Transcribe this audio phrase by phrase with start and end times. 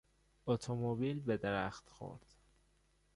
[0.45, 2.25] اتومبیل به درخت خورد.